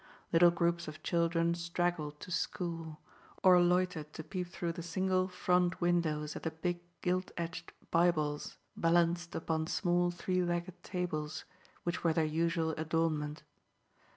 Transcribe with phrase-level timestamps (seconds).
[0.33, 2.97] Little groups of children straggled to school,
[3.43, 8.57] or loitered to peep through the single, front windows at the big, gilt edged Bibles,
[8.75, 11.45] balanced upon small, three legged tables,
[11.83, 13.43] which were their usual adornment.